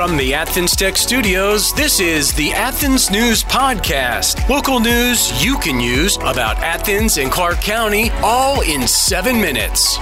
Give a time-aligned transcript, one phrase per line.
[0.00, 4.48] From the Athens Tech Studios, this is the Athens News Podcast.
[4.48, 9.98] Local news you can use about Athens and Clarke County all in seven minutes.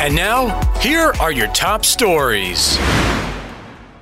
[0.00, 2.76] And now, here are your top stories.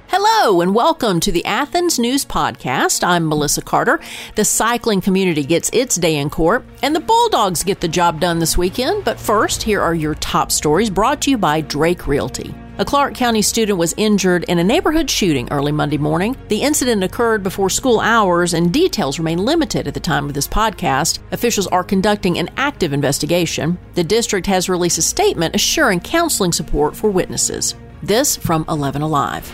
[0.08, 3.04] Hello and welcome to the Athens News Podcast.
[3.06, 4.00] I'm Melissa Carter.
[4.36, 8.38] The cycling community gets its day in court, and the Bulldogs get the job done
[8.38, 9.04] this weekend.
[9.04, 12.54] But first, here are your top stories brought to you by Drake Realty.
[12.76, 16.36] A Clarke County student was injured in a neighborhood shooting early Monday morning.
[16.48, 20.48] The incident occurred before school hours, and details remain limited at the time of this
[20.48, 21.20] podcast.
[21.30, 23.78] Officials are conducting an active investigation.
[23.94, 27.76] The district has released a statement assuring counseling support for witnesses.
[28.02, 29.52] This from 11 Alive.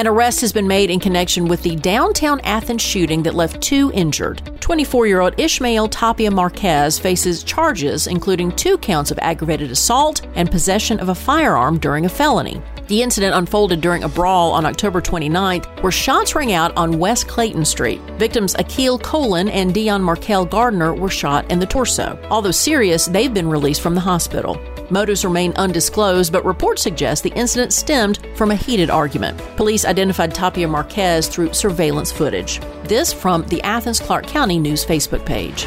[0.00, 3.92] An arrest has been made in connection with the downtown Athens shooting that left two
[3.92, 4.40] injured.
[4.60, 10.50] 24 year old Ismael Tapia Marquez faces charges including two counts of aggravated assault and
[10.50, 12.62] possession of a firearm during a felony.
[12.88, 17.28] The incident unfolded during a brawl on October 29th, where shots rang out on West
[17.28, 18.00] Clayton Street.
[18.12, 22.18] Victims Akeel Kolen and Deon Marquel Gardner were shot in the torso.
[22.30, 24.58] Although serious, they've been released from the hospital.
[24.90, 29.38] Motives remain undisclosed, but reports suggest the incident stemmed from a heated argument.
[29.56, 32.60] Police identified Tapia Marquez through surveillance footage.
[32.84, 35.66] This from the Athens Clarke County News Facebook page.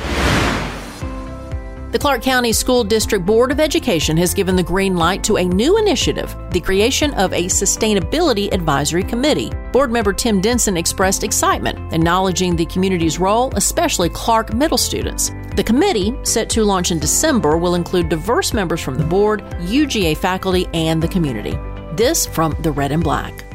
[1.94, 5.46] The Clarke County School District Board of Education has given the green light to a
[5.46, 9.52] new initiative, the creation of a Sustainability Advisory Committee.
[9.72, 15.30] Board member Tim Denson expressed excitement, acknowledging the community's role, especially Clarke middle students.
[15.56, 20.18] The committee, set to launch in December, will include diverse members from the board, UGA
[20.18, 21.60] faculty, and the community.
[21.96, 23.46] This from the Red and Black.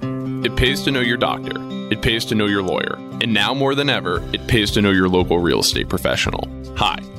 [0.00, 1.52] It pays to know your doctor.
[1.92, 2.96] It pays to know your lawyer.
[3.20, 6.48] And now more than ever, it pays to know your local real estate professional.
[6.76, 6.98] Hi,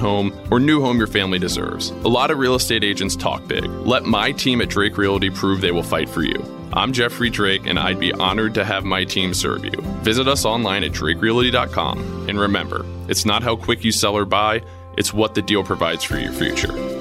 [0.00, 1.90] home, or new home your family deserves.
[1.90, 3.66] A lot of real estate agents talk big.
[3.66, 6.42] Let my team at Drake Realty prove they will fight for you.
[6.72, 9.80] I'm Jeffrey Drake, and I'd be honored to have my team serve you.
[10.02, 12.28] Visit us online at drakerealty.com.
[12.28, 14.62] And remember, it's not how quick you sell or buy,
[14.96, 16.99] it's what the deal provides for your future.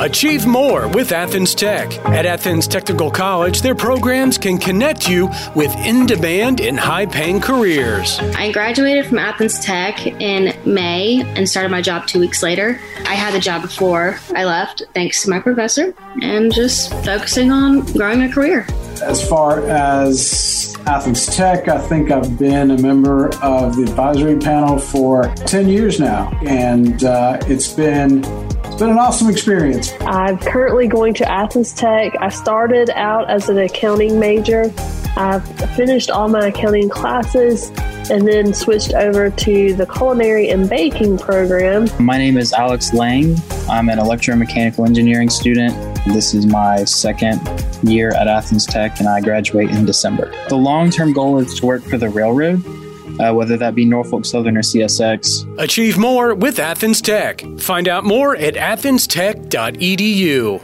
[0.00, 1.90] Achieve more with Athens Tech.
[2.04, 7.40] At Athens Technical College, their programs can connect you with in demand and high paying
[7.40, 8.18] careers.
[8.20, 12.78] I graduated from Athens Tech in May and started my job two weeks later.
[13.06, 17.80] I had the job before I left, thanks to my professor, and just focusing on
[17.92, 18.66] growing a career.
[19.02, 24.78] As far as Athens Tech, I think I've been a member of the advisory panel
[24.78, 28.22] for 10 years now, and uh, it's been
[28.76, 29.94] it's been an awesome experience.
[30.02, 32.12] I'm currently going to Athens Tech.
[32.20, 34.70] I started out as an accounting major.
[35.16, 37.70] I've finished all my accounting classes
[38.10, 41.88] and then switched over to the culinary and baking program.
[41.98, 43.36] My name is Alex Lang.
[43.66, 45.74] I'm an electromechanical engineering student.
[46.08, 47.40] This is my second
[47.82, 50.30] year at Athens Tech, and I graduate in December.
[50.50, 52.62] The long term goal is to work for the railroad
[53.20, 55.58] uh, whether that be Norfolk Southern or CSX.
[55.58, 57.42] Achieve more with Athens Tech.
[57.58, 60.62] Find out more at athenstech.edu.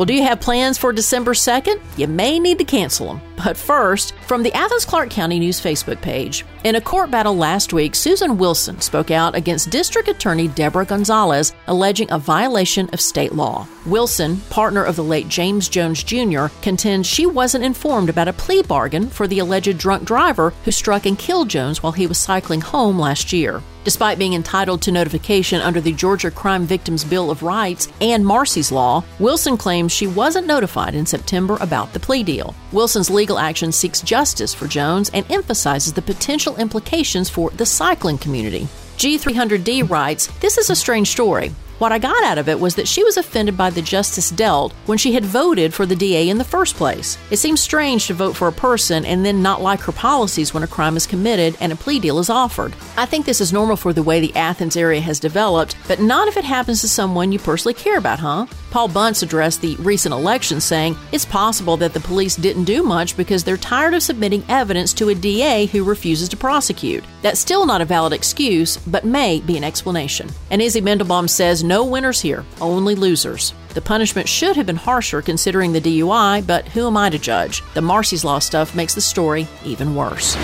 [0.00, 1.78] Well, do you have plans for December 2nd?
[1.98, 3.20] You may need to cancel them.
[3.36, 7.74] But first, from the Athens Clarke County News Facebook page, in a court battle last
[7.74, 13.34] week, Susan Wilson spoke out against District Attorney Deborah Gonzalez, alleging a violation of state
[13.34, 13.66] law.
[13.84, 18.62] Wilson, partner of the late James Jones Jr., contends she wasn't informed about a plea
[18.62, 22.62] bargain for the alleged drunk driver who struck and killed Jones while he was cycling
[22.62, 23.62] home last year.
[23.82, 28.70] Despite being entitled to notification under the Georgia Crime Victims Bill of Rights and Marsy's
[28.70, 32.54] Law, Wilson claims she wasn't notified in September about the plea deal.
[32.72, 38.18] Wilson's legal action seeks justice for Jones and emphasizes the potential implications for the cycling
[38.18, 38.68] community.
[38.98, 41.50] G300D writes This is a strange story.
[41.80, 44.74] What I got out of it was that she was offended by the justice dealt
[44.84, 47.16] when she had voted for the DA in the first place.
[47.30, 50.62] It seems strange to vote for a person and then not like her policies when
[50.62, 52.74] a crime is committed and a plea deal is offered.
[52.98, 56.28] I think this is normal for the way the Athens area has developed, but not
[56.28, 58.44] if it happens to someone you personally care about, huh?
[58.70, 63.16] Paul Bunce addressed the recent election saying it's possible that the police didn't do much
[63.16, 67.04] because they're tired of submitting evidence to a DA who refuses to prosecute.
[67.22, 70.28] That's still not a valid excuse, but may be an explanation.
[70.50, 73.54] And Izzy Mendelbaum says no winners here, only losers.
[73.74, 77.62] The punishment should have been harsher considering the DUI, but who am I to judge?
[77.74, 80.36] The Marsy's Law stuff makes the story even worse.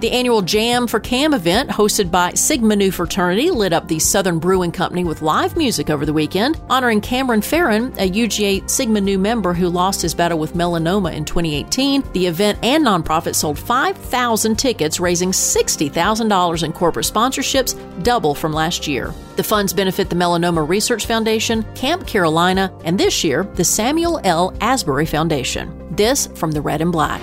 [0.00, 4.38] The annual Jam for Cam event, hosted by Sigma Nu Fraternity, lit up the Southern
[4.38, 9.16] Brewing Company with live music over the weekend, honoring Cameron Farron, a UGA Sigma Nu
[9.16, 12.04] member who lost his battle with melanoma in 2018.
[12.12, 18.86] The event and nonprofit sold 5,000 tickets, raising $60,000 in corporate sponsorships, double from last
[18.86, 19.14] year.
[19.36, 24.54] The funds benefit the Melanoma Research Foundation, Camp Carolina, and this year, the Samuel L.
[24.60, 25.72] Asbury Foundation.
[25.96, 27.22] This from the Red and Black.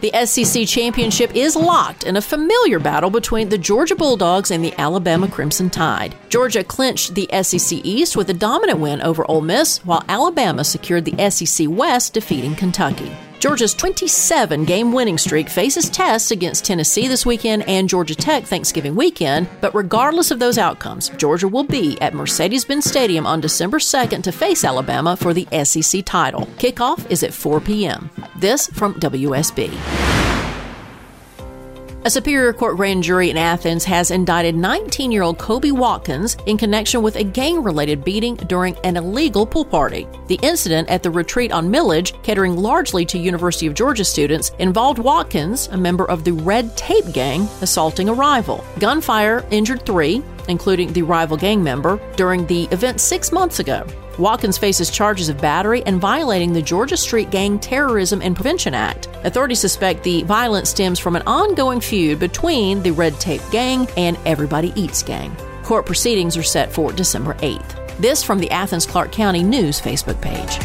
[0.00, 4.72] The SEC championship is locked in a familiar battle between the Georgia Bulldogs and the
[4.78, 6.14] Alabama Crimson Tide.
[6.28, 11.04] Georgia clinched the SEC East with a dominant win over Ole Miss, while Alabama secured
[11.04, 13.10] the SEC West, defeating Kentucky.
[13.40, 18.94] Georgia's 27 game winning streak faces tests against Tennessee this weekend and Georgia Tech Thanksgiving
[18.94, 23.78] weekend, but regardless of those outcomes, Georgia will be at Mercedes Benz Stadium on December
[23.78, 26.46] 2nd to face Alabama for the SEC title.
[26.56, 28.10] Kickoff is at 4 p.m.
[28.38, 29.68] This from WSB.
[32.04, 36.56] A Superior Court grand jury in Athens has indicted 19 year old Kobe Watkins in
[36.56, 40.06] connection with a gang related beating during an illegal pool party.
[40.28, 45.00] The incident at the retreat on Milledge, catering largely to University of Georgia students, involved
[45.00, 48.64] Watkins, a member of the Red Tape Gang, assaulting a rival.
[48.78, 53.84] Gunfire injured three, including the rival gang member, during the event six months ago.
[54.18, 59.08] Watkins faces charges of battery and violating the Georgia Street Gang Terrorism and Prevention Act.
[59.22, 64.18] Authorities suspect the violence stems from an ongoing feud between the Red Tape Gang and
[64.26, 65.34] Everybody Eats Gang.
[65.62, 67.98] Court proceedings are set for December 8th.
[67.98, 70.58] This from the Athens Clarke County News Facebook page.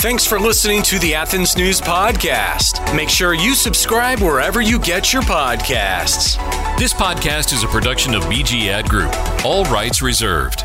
[0.00, 2.94] Thanks for listening to the Athens News Podcast.
[2.94, 6.36] Make sure you subscribe wherever you get your podcasts.
[6.78, 9.12] This podcast is a production of BG Ad Group.
[9.44, 10.64] All rights reserved.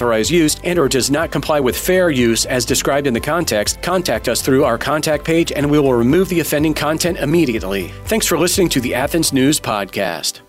[0.00, 3.82] authorized use and or does not comply with fair use as described in the context,
[3.82, 7.88] contact us through our contact page and we will remove the offending content immediately.
[8.06, 10.40] Thanks for listening to the Athens News Podcast.